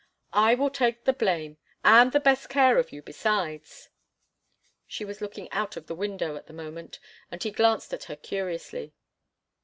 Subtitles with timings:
[0.33, 3.89] "I will take the blame—and the best of care of you, besides."
[4.87, 8.15] She was looking out of the window at the moment, and he glanced at her
[8.15, 8.95] curiously.